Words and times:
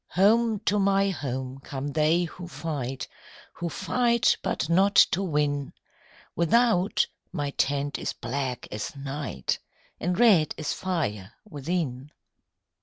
"Home 0.13 0.59
to 0.61 0.79
my 0.79 1.11
home 1.11 1.59
come 1.59 1.89
they 1.89 2.23
who 2.23 2.47
fight, 2.47 3.07
Who 3.53 3.69
fight 3.69 4.35
but 4.41 4.67
not 4.67 4.95
to 5.11 5.21
win: 5.21 5.73
Without, 6.35 7.05
my 7.31 7.51
tent 7.51 7.99
is 7.99 8.11
black 8.11 8.67
as 8.71 8.95
night, 8.95 9.59
And 9.99 10.17
red 10.19 10.55
as 10.57 10.73
fire 10.73 11.33
within. 11.47 12.09